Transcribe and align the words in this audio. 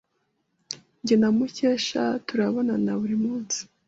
Jye 1.05 1.15
na 1.21 1.29
Mukesha 1.37 2.03
turabonana 2.27 2.91
buri 3.01 3.15
munsi. 3.23 3.59